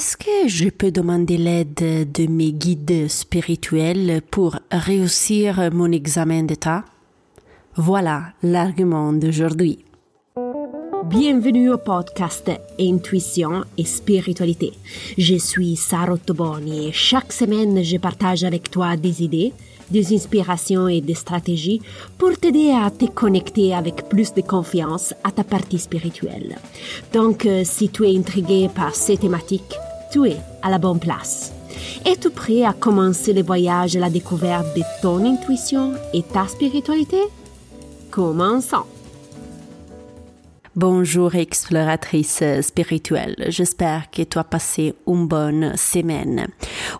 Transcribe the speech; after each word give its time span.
Est-ce 0.00 0.16
que 0.16 0.48
je 0.48 0.70
peux 0.70 0.90
demander 0.90 1.36
l'aide 1.36 1.74
de 2.10 2.26
mes 2.26 2.52
guides 2.52 3.06
spirituels 3.10 4.22
pour 4.30 4.56
réussir 4.70 5.68
mon 5.74 5.92
examen 5.92 6.44
d'État 6.44 6.86
Voilà 7.76 8.32
l'argument 8.42 9.12
d'aujourd'hui. 9.12 9.84
Bienvenue 11.04 11.70
au 11.70 11.76
podcast 11.76 12.50
Intuition 12.80 13.64
et 13.76 13.84
Spiritualité. 13.84 14.72
Je 15.18 15.34
suis 15.34 15.76
Sarah 15.76 16.16
Toboni 16.16 16.88
et 16.88 16.92
chaque 16.92 17.30
semaine 17.30 17.84
je 17.84 17.98
partage 17.98 18.42
avec 18.42 18.70
toi 18.70 18.96
des 18.96 19.22
idées, 19.22 19.52
des 19.90 20.14
inspirations 20.14 20.88
et 20.88 21.02
des 21.02 21.14
stratégies 21.14 21.82
pour 22.16 22.38
t'aider 22.38 22.70
à 22.70 22.90
te 22.90 23.04
connecter 23.04 23.74
avec 23.74 24.08
plus 24.08 24.32
de 24.32 24.40
confiance 24.40 25.12
à 25.24 25.30
ta 25.30 25.44
partie 25.44 25.78
spirituelle. 25.78 26.56
Donc, 27.12 27.44
euh, 27.44 27.64
si 27.64 27.90
tu 27.90 28.04
es 28.06 28.16
intrigué 28.16 28.70
par 28.74 28.94
ces 28.94 29.16
thématiques, 29.16 29.76
tu 30.10 30.26
es 30.26 30.36
à 30.62 30.70
la 30.70 30.78
bonne 30.78 30.98
place. 30.98 31.52
Es-tu 32.04 32.30
prêt 32.30 32.64
à 32.64 32.72
commencer 32.72 33.32
le 33.32 33.42
voyage 33.42 33.96
à 33.96 34.00
la 34.00 34.10
découverte 34.10 34.76
de 34.76 34.82
ton 35.02 35.24
intuition 35.24 35.94
et 36.12 36.22
ta 36.22 36.46
spiritualité? 36.48 37.20
Commençons! 38.10 38.86
Bonjour 40.76 41.34
exploratrice 41.34 42.44
spirituelle, 42.60 43.34
j'espère 43.48 44.08
que 44.10 44.22
tu 44.22 44.38
as 44.38 44.44
passé 44.44 44.94
une 45.06 45.26
bonne 45.26 45.76
semaine. 45.76 46.46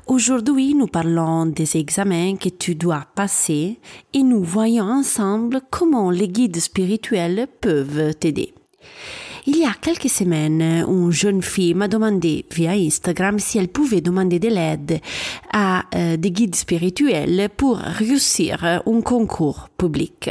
Aujourd'hui, 0.09 0.75
nous 0.75 0.89
parlons 0.89 1.47
des 1.47 1.77
examens 1.77 2.35
que 2.35 2.49
tu 2.49 2.75
dois 2.75 3.07
passer 3.15 3.79
et 4.13 4.23
nous 4.25 4.43
voyons 4.43 4.85
ensemble 4.85 5.61
comment 5.71 6.11
les 6.11 6.29
guides 6.29 6.59
spirituels 6.59 7.47
peuvent 7.61 8.13
t'aider. 8.17 8.53
Il 9.47 9.57
y 9.57 9.65
a 9.65 9.73
quelques 9.81 10.09
semaines, 10.11 10.61
une 10.61 11.11
jeune 11.11 11.43
fille 11.43 11.75
m'a 11.75 11.89
demandé 11.89 12.45
via 12.51 12.73
Instagram 12.73 13.39
si 13.39 13.59
elle 13.59 13.69
pouvait 13.69 14.01
demander 14.01 14.39
de 14.39 14.49
l'aide 14.49 15.01
à 15.53 15.85
euh, 15.95 16.17
des 16.17 16.31
guides 16.31 16.57
spirituels 16.57 17.49
pour 17.57 17.79
réussir 17.79 18.65
un 18.65 19.01
concours 19.01 19.69
public. 19.79 20.31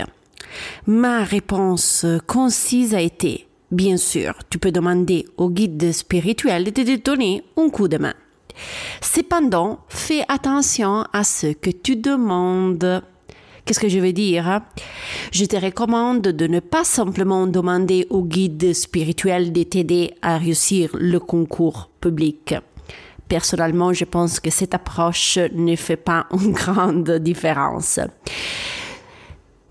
Ma 0.87 1.23
réponse 1.23 2.05
concise 2.27 2.93
a 2.93 3.01
été 3.01 3.47
Bien 3.71 3.97
sûr, 3.97 4.33
tu 4.49 4.57
peux 4.57 4.71
demander 4.71 5.25
au 5.37 5.49
guide 5.49 5.91
spirituel 5.91 6.63
de 6.63 6.71
te 6.71 6.95
donner 6.97 7.43
un 7.55 7.69
coup 7.69 7.87
de 7.87 7.97
main. 7.97 8.15
Cependant, 9.01 9.79
fais 9.89 10.23
attention 10.27 11.05
à 11.13 11.23
ce 11.23 11.47
que 11.47 11.69
tu 11.69 11.95
demandes. 11.95 13.03
Qu'est-ce 13.69 13.79
que 13.79 13.87
je 13.87 13.99
veux 13.99 14.13
dire 14.13 14.61
Je 15.31 15.45
te 15.45 15.55
recommande 15.55 16.23
de 16.23 16.47
ne 16.47 16.59
pas 16.59 16.83
simplement 16.83 17.45
demander 17.45 18.07
au 18.09 18.23
guide 18.23 18.73
spirituel 18.73 19.53
de 19.53 19.61
t'aider 19.61 20.15
à 20.23 20.39
réussir 20.39 20.89
le 20.99 21.19
concours 21.19 21.91
public. 22.01 22.55
Personnellement, 23.27 23.93
je 23.93 24.05
pense 24.05 24.39
que 24.39 24.49
cette 24.49 24.73
approche 24.73 25.37
ne 25.53 25.75
fait 25.75 25.97
pas 25.97 26.25
une 26.31 26.53
grande 26.53 27.11
différence. 27.19 27.99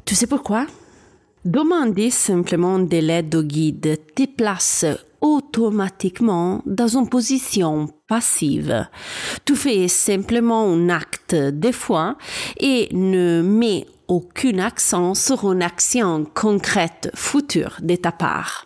Tu 0.05 0.15
sais 0.15 0.29
pourquoi? 0.29 0.69
Demander 1.45 2.11
simplement 2.11 2.79
de 2.79 2.99
l'aide 2.99 3.35
au 3.35 3.43
guide 3.43 3.99
te 4.15 4.27
place 4.27 4.87
automatiquement 5.21 6.63
dans 6.67 6.87
une 6.87 7.09
position 7.09 7.89
passive. 8.07 8.87
Tu 9.45 9.57
fais 9.57 9.89
simplement 9.89 10.73
un 10.73 10.89
acte 10.89 11.18
de 11.35 11.73
foi 11.73 12.17
et 12.59 12.89
ne 12.93 13.43
mets 13.43 13.87
aucun 14.09 14.59
accent 14.59 15.15
sur 15.15 15.53
une 15.53 15.63
action 15.63 16.27
concrète 16.35 17.11
future 17.15 17.77
de 17.81 17.95
ta 17.97 18.13
part. 18.13 18.65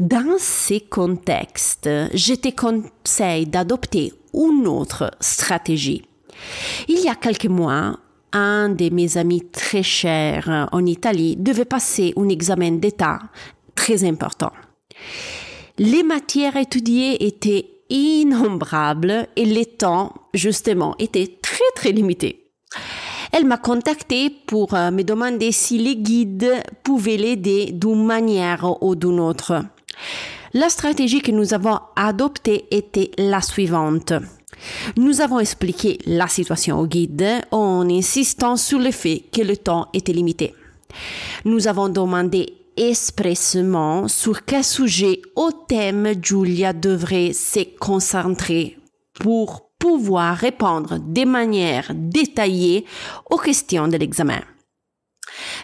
Dans 0.00 0.36
ces 0.38 0.80
contextes, 0.80 1.88
je 2.14 2.34
te 2.34 2.48
conseille 2.50 3.46
d'adopter 3.46 4.12
une 4.32 4.66
autre 4.66 5.10
stratégie. 5.20 6.02
Il 6.88 6.98
y 7.00 7.08
a 7.08 7.14
quelques 7.14 7.46
mois, 7.46 7.98
un 8.32 8.68
de 8.70 8.90
mes 8.90 9.16
amis 9.16 9.42
très 9.52 9.82
chers 9.82 10.68
en 10.72 10.84
Italie 10.86 11.36
devait 11.36 11.64
passer 11.64 12.12
un 12.16 12.28
examen 12.28 12.72
d'État 12.72 13.20
très 13.74 14.02
important. 14.04 14.52
Les 15.78 16.02
matières 16.02 16.56
étudiées 16.56 17.26
étaient 17.26 17.73
innombrables 17.90 19.28
et 19.36 19.44
les 19.44 19.66
temps, 19.66 20.12
justement, 20.32 20.94
étaient 20.98 21.38
très 21.42 21.64
très 21.74 21.92
limités. 21.92 22.50
Elle 23.32 23.46
m'a 23.46 23.56
contacté 23.56 24.30
pour 24.30 24.74
euh, 24.74 24.90
me 24.90 25.02
demander 25.02 25.50
si 25.50 25.78
les 25.78 25.96
guides 25.96 26.62
pouvaient 26.84 27.16
l'aider 27.16 27.72
d'une 27.72 28.04
manière 28.04 28.80
ou 28.82 28.94
d'une 28.94 29.18
autre. 29.18 29.64
La 30.52 30.68
stratégie 30.68 31.20
que 31.20 31.32
nous 31.32 31.52
avons 31.52 31.80
adoptée 31.96 32.66
était 32.70 33.10
la 33.18 33.40
suivante. 33.40 34.12
Nous 34.96 35.20
avons 35.20 35.40
expliqué 35.40 35.98
la 36.06 36.28
situation 36.28 36.78
au 36.78 36.86
guide 36.86 37.26
en 37.50 37.88
insistant 37.90 38.56
sur 38.56 38.78
le 38.78 38.92
fait 38.92 39.24
que 39.32 39.42
le 39.42 39.56
temps 39.56 39.88
était 39.92 40.12
limité. 40.12 40.54
Nous 41.44 41.66
avons 41.66 41.88
demandé 41.88 42.54
expressément 42.76 44.08
sur 44.08 44.44
quel 44.44 44.64
sujet 44.64 45.20
au 45.36 45.50
thème 45.52 46.14
Julia 46.22 46.72
devrait 46.72 47.32
se 47.32 47.60
concentrer 47.78 48.78
pour 49.14 49.70
pouvoir 49.78 50.36
répondre 50.36 50.98
de 50.98 51.24
manière 51.24 51.92
détaillée 51.94 52.84
aux 53.30 53.38
questions 53.38 53.88
de 53.88 53.96
l'examen. 53.96 54.40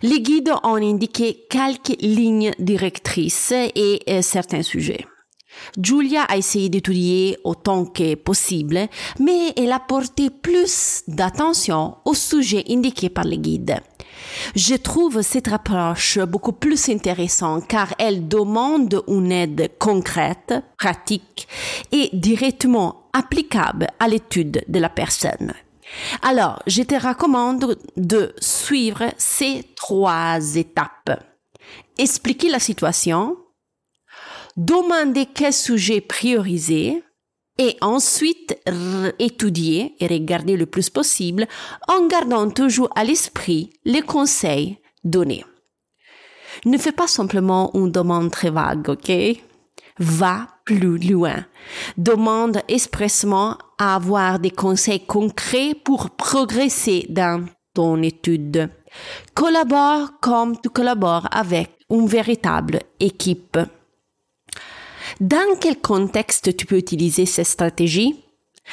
Les 0.02 0.20
guides 0.20 0.52
ont 0.62 0.76
indiqué 0.76 1.46
quelques 1.48 1.96
lignes 2.00 2.52
directrices 2.58 3.52
et 3.52 4.00
euh, 4.08 4.22
certains 4.22 4.62
sujets. 4.62 5.06
Julia 5.80 6.22
a 6.22 6.36
essayé 6.36 6.68
d'étudier 6.68 7.38
autant 7.44 7.84
que 7.84 8.14
possible, 8.14 8.88
mais 9.18 9.52
elle 9.56 9.72
a 9.72 9.80
porté 9.80 10.30
plus 10.30 11.02
d'attention 11.08 11.96
au 12.04 12.14
sujet 12.14 12.64
indiqué 12.68 13.08
par 13.08 13.24
les 13.24 13.38
guides. 13.38 13.80
Je 14.54 14.74
trouve 14.74 15.22
cette 15.22 15.48
approche 15.48 16.18
beaucoup 16.18 16.52
plus 16.52 16.88
intéressante 16.88 17.66
car 17.68 17.94
elle 17.98 18.28
demande 18.28 19.02
une 19.08 19.32
aide 19.32 19.70
concrète, 19.78 20.54
pratique 20.78 21.48
et 21.92 22.10
directement 22.12 23.08
applicable 23.12 23.88
à 23.98 24.08
l'étude 24.08 24.64
de 24.68 24.78
la 24.78 24.88
personne. 24.88 25.52
Alors, 26.22 26.62
je 26.66 26.82
te 26.82 26.94
recommande 26.94 27.76
de 27.96 28.32
suivre 28.38 29.04
ces 29.18 29.64
trois 29.74 30.38
étapes. 30.54 31.20
Expliquer 31.98 32.48
la 32.48 32.60
situation, 32.60 33.36
demander 34.56 35.26
quel 35.26 35.52
sujet 35.52 36.00
prioriser 36.00 37.02
et 37.58 37.76
ensuite 37.80 38.58
étudier 39.18 39.94
et 40.00 40.06
regarder 40.06 40.56
le 40.56 40.66
plus 40.66 40.88
possible 40.88 41.46
en 41.88 42.06
gardant 42.06 42.48
toujours 42.50 42.88
à 42.96 43.04
l'esprit 43.04 43.70
les 43.84 44.02
conseils 44.02 44.78
donnés. 45.04 45.44
Ne 46.64 46.78
fais 46.78 46.92
pas 46.92 47.06
simplement 47.06 47.70
une 47.74 47.90
demande 47.90 48.30
très 48.30 48.50
vague, 48.50 48.88
ok? 48.88 49.12
Va 49.98 50.48
plus 50.64 50.98
loin. 50.98 51.44
Demande 51.98 52.62
expressement 52.68 53.58
à 53.78 53.96
avoir 53.96 54.38
des 54.38 54.50
conseils 54.50 55.04
concrets 55.04 55.74
pour 55.74 56.10
progresser 56.10 57.06
dans 57.10 57.44
ton 57.74 58.02
étude. 58.02 58.70
Collabore 59.34 60.18
comme 60.20 60.58
tu 60.60 60.70
collabores 60.70 61.28
avec 61.30 61.70
une 61.90 62.06
véritable 62.06 62.80
équipe. 62.98 63.58
Dans 65.20 65.58
quel 65.60 65.76
contexte 65.78 66.56
tu 66.56 66.64
peux 66.64 66.78
utiliser 66.78 67.26
cette 67.26 67.46
stratégie 67.46 68.24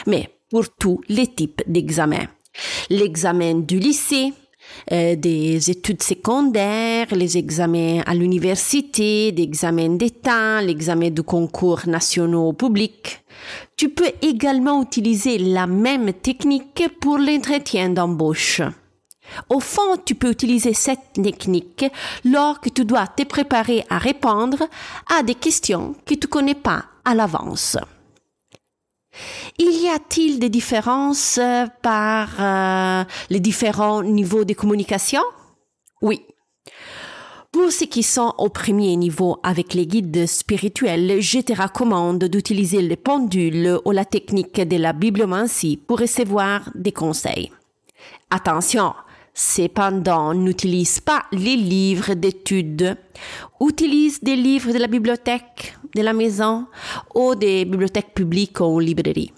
Mais 0.06 0.30
pour 0.50 0.69
tous 0.69 1.02
les 1.09 1.28
types 1.28 1.62
d'examens. 1.68 2.28
L'examen 2.90 3.56
du 3.56 3.80
lycée, 3.80 4.31
euh, 4.94 5.18
des 5.18 5.69
études 5.69 6.02
secondaires, 6.02 7.13
les 7.13 7.38
examens 7.38 8.02
à 8.06 8.16
l'université, 8.16 9.34
des 9.34 9.44
examens 9.44 9.97
d'État, 9.97 10.62
l'examen 10.62 11.09
du 11.09 11.22
concours 11.22 11.81
nationaux 11.85 12.53
public. 12.53 13.25
Tu 13.75 13.90
peux 13.90 14.12
également 14.22 14.81
utiliser 14.81 15.38
la 15.40 15.67
même 15.67 16.14
technique 16.14 16.88
pour 17.02 17.17
l'entretien 17.17 17.90
d'embauche. 17.90 18.61
Au 19.50 19.59
fond, 19.59 19.97
tu 20.03 20.16
peux 20.16 20.32
utiliser 20.32 20.74
cette 20.74 21.14
technique 21.14 21.85
lorsque 22.24 22.74
tu 22.74 22.85
dois 22.85 23.08
te 23.08 23.24
préparer 23.24 23.85
à 23.90 23.97
répondre 23.97 24.68
à 25.16 25.24
des 25.24 25.35
questions 25.35 25.96
que 26.06 26.16
tu 26.16 26.28
connais 26.28 26.56
pas 26.56 26.85
à 27.06 27.16
l'avance. 27.16 27.78
Il 29.58 29.82
y 29.82 29.90
a-t-il 29.90 30.40
des 30.40 30.50
différences 30.50 31.40
par 31.82 32.29
euh, 32.40 33.03
les 33.29 33.40
différents 33.40 34.03
niveaux 34.03 34.46
de 34.46 34.53
communication? 34.53 35.24
Oui. 36.02 36.22
Pour 37.52 37.72
ceux 37.72 37.88
qui 37.88 38.03
sont 38.03 38.35
au 38.38 38.50
premier 38.50 38.96
niveau 38.97 39.40
avec 39.41 39.73
les 39.73 39.88
guides 39.88 40.28
spirituels, 40.28 41.22
je 41.22 41.40
te 41.40 41.59
recommande 41.59 42.26
d'utiliser 42.26 42.82
le 42.82 42.96
pendule 42.96 43.80
ou 43.85 43.91
la 43.91 44.06
technique 44.06 44.62
de 44.62 44.78
la 44.78 44.94
bibliomancie 44.94 45.78
pour 45.78 46.00
recevoir 46.00 46.70
des 46.76 46.91
conseils. 46.91 47.52
Attention, 48.30 48.94
Cependant, 49.39 50.34
n'utilise 50.34 50.99
pas 50.99 51.25
les 51.31 51.55
livres 51.55 52.16
d'études. 52.16 52.97
Utilise 53.61 54.19
des 54.23 54.35
livres 54.35 54.73
de 54.73 54.79
la 54.79 54.87
bibliothèque, 54.87 55.75
de 55.95 56.01
la 56.01 56.11
maison 56.11 56.66
ou 57.13 57.35
des 57.35 57.63
bibliothèques 57.63 58.16
publiques 58.16 58.61
ou 58.61 58.79
librairies. 58.79 59.31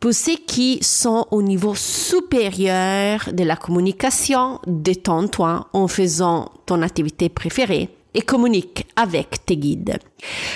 Pour 0.00 0.14
ceux 0.14 0.36
qui 0.46 0.78
sont 0.80 1.26
au 1.30 1.42
niveau 1.42 1.74
supérieur 1.74 3.28
de 3.30 3.44
la 3.44 3.56
communication, 3.56 4.60
détends-toi 4.66 5.68
en 5.74 5.86
faisant 5.86 6.50
ton 6.64 6.80
activité 6.80 7.28
préférée 7.28 7.90
et 8.14 8.22
communique 8.22 8.86
avec 8.96 9.44
tes 9.46 9.56
guides. 9.56 9.98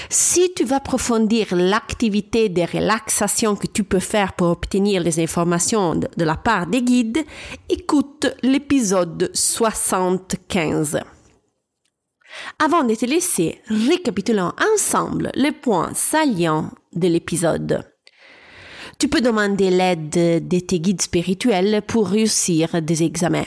Si 0.09 0.53
tu 0.55 0.65
vas 0.65 0.77
approfondir 0.77 1.55
l'activité 1.55 2.49
de 2.49 2.63
relaxation 2.63 3.57
que 3.57 3.67
tu 3.67 3.85
peux 3.85 4.01
faire 4.01 4.33
pour 4.33 4.49
obtenir 4.49 5.03
les 5.03 5.21
informations 5.21 5.95
de 5.95 6.25
la 6.25 6.37
part 6.37 6.67
des 6.67 6.83
guides, 6.83 7.25
écoute 7.69 8.27
l'épisode 8.43 9.31
75. 9.33 11.01
Avant 12.59 12.85
de 12.85 12.95
te 12.95 13.07
laisser, 13.07 13.61
récapitulons 13.69 14.53
ensemble 14.75 15.31
les 15.35 15.53
points 15.53 15.93
salients 15.95 16.71
de 16.93 17.09
l'épisode. 17.09 17.85
Tu 18.99 19.09
peux 19.09 19.21
demander 19.21 19.71
l'aide 19.71 20.11
de 20.49 20.59
tes 20.61 20.81
guides 20.81 21.03
spirituels 21.03 21.83
pour 21.87 22.09
réussir 22.09 22.81
des 22.83 23.03
examens. 23.03 23.47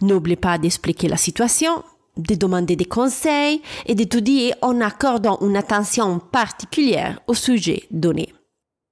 N'oublie 0.00 0.36
pas 0.36 0.58
d'expliquer 0.58 1.08
la 1.08 1.16
situation, 1.16 1.84
de 2.18 2.34
demander 2.34 2.76
des 2.76 2.84
conseils 2.84 3.62
et 3.86 3.94
d'étudier 3.94 4.52
en 4.60 4.80
accordant 4.80 5.38
une 5.40 5.56
attention 5.56 6.18
particulière 6.18 7.20
au 7.26 7.34
sujet 7.34 7.84
donné. 7.90 8.34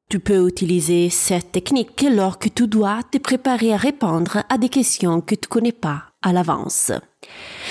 Tu 0.08 0.20
peux 0.20 0.46
utiliser 0.46 1.10
cette 1.10 1.50
technique 1.50 2.06
lorsque 2.08 2.54
tu 2.54 2.68
dois 2.68 3.00
te 3.10 3.18
préparer 3.18 3.72
à 3.72 3.76
répondre 3.76 4.44
à 4.48 4.56
des 4.56 4.68
questions 4.68 5.20
que 5.20 5.34
tu 5.34 5.48
connais 5.48 5.72
pas 5.72 6.04
à 6.22 6.32
l'avance. 6.32 6.92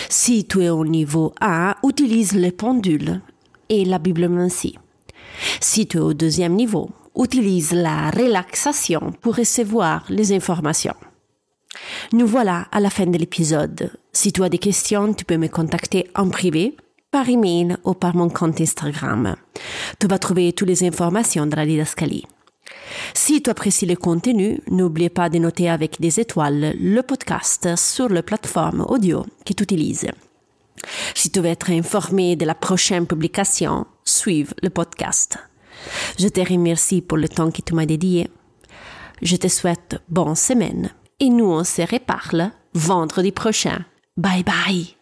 Si 0.10 0.46
tu 0.46 0.62
es 0.64 0.70
au 0.70 0.86
niveau 0.86 1.34
1, 1.40 1.76
utilise 1.84 2.34
le 2.34 2.52
pendule 2.52 3.22
et 3.70 3.86
la 3.86 4.00
bibliomancie. 4.00 4.78
Si 5.62 5.88
tu 5.88 5.98
es 5.98 6.02
au 6.02 6.14
deuxième 6.14 6.56
niveau, 6.56 6.90
utilise 7.18 7.72
la 7.72 8.12
relaxation 8.12 9.14
pour 9.22 9.38
recevoir 9.38 10.06
les 10.10 10.34
informations. 10.34 10.96
Nous 12.14 12.28
voilà 12.28 12.68
à 12.72 12.80
la 12.80 12.90
fin 12.90 13.06
de 13.06 13.18
l'épisode. 13.18 13.92
Si 14.14 14.32
tu 14.32 14.44
as 14.44 14.50
des 14.50 14.58
questions, 14.58 15.14
tu 15.14 15.26
peux 15.26 15.38
me 15.38 15.48
contacter 15.48 16.10
en 16.16 16.30
privé, 16.30 16.76
par 17.12 17.30
email 17.30 17.78
ou 17.86 17.94
par 17.94 18.14
mon 18.14 18.30
compte 18.30 18.60
Instagram. 18.60 19.36
Tu 20.00 20.08
vas 20.08 20.20
trouver 20.20 20.52
toutes 20.52 20.68
les 20.68 20.84
informations 20.84 21.46
dans 21.46 21.56
la 21.56 21.66
didascalie. 21.66 22.26
Si 23.14 23.42
tu 23.42 23.50
apprécies 23.50 23.86
le 23.86 23.96
contenu, 23.96 24.60
n'oublie 24.70 25.10
pas 25.10 25.30
de 25.30 25.38
noter 25.38 25.70
avec 25.70 26.02
des 26.02 26.20
étoiles 26.20 26.76
le 26.78 27.02
podcast 27.04 27.76
sur 27.78 28.10
la 28.10 28.22
plateforme 28.22 28.86
audio 28.90 29.26
que 29.46 29.54
tu 29.54 29.64
utilises. 29.64 30.10
Si 31.14 31.32
tu 31.32 31.40
veux 31.40 31.46
être 31.46 31.70
informé 31.70 32.36
de 32.36 32.46
la 32.46 32.56
prochaine 32.56 33.08
publication, 33.08 33.86
suive 34.04 34.54
le 34.62 34.70
podcast. 34.70 35.38
Je 36.20 36.28
te 36.28 36.42
remercie 36.42 37.02
pour 37.02 37.18
le 37.18 37.30
temps 37.30 37.52
que 37.52 37.62
tu 37.62 37.74
m'as 37.74 37.86
dédié. 37.86 38.28
Je 39.22 39.38
te 39.38 39.48
souhaite 39.48 40.02
bonne 40.10 40.36
semaine 40.36 40.92
et 41.20 41.30
nous 41.30 41.46
on 41.46 41.64
se 41.64 41.82
reparle 41.82 42.52
vendredi 42.74 43.32
prochain. 43.32 43.86
Bye 44.18 44.44
bye. 44.44 44.95